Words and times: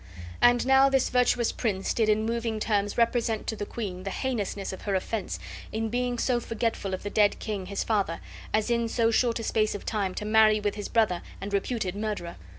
And 0.41 0.65
now 0.65 0.89
this 0.89 1.09
virtuous 1.09 1.51
prince 1.51 1.93
did 1.93 2.09
in 2.09 2.25
moving 2.25 2.59
terms 2.59 2.97
represent 2.97 3.45
to 3.45 3.55
the 3.55 3.67
queen 3.67 4.01
the 4.01 4.09
heinousness 4.09 4.73
of 4.73 4.81
her 4.81 4.95
offense 4.95 5.37
in 5.71 5.89
being 5.89 6.17
so 6.17 6.39
forgetful 6.39 6.95
of 6.95 7.03
the 7.03 7.11
dead 7.11 7.37
king, 7.37 7.67
his 7.67 7.83
father, 7.83 8.19
as 8.51 8.71
in 8.71 8.87
so 8.89 9.11
short 9.11 9.37
a 9.37 9.43
space 9.43 9.75
of 9.75 9.85
time 9.85 10.15
to 10.15 10.25
marry 10.25 10.59
with 10.59 10.73
his 10.73 10.87
brother 10.89 11.21
and 11.39 11.53
reputed 11.53 11.95
murderer. 11.95 12.37